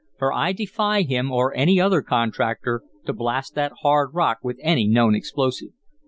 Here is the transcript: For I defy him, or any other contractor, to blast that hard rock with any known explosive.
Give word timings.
For 0.17 0.33
I 0.33 0.51
defy 0.51 1.03
him, 1.03 1.31
or 1.31 1.55
any 1.55 1.79
other 1.79 2.01
contractor, 2.01 2.81
to 3.05 3.13
blast 3.13 3.53
that 3.53 3.71
hard 3.83 4.15
rock 4.15 4.39
with 4.41 4.57
any 4.63 4.87
known 4.87 5.13
explosive. 5.13 5.73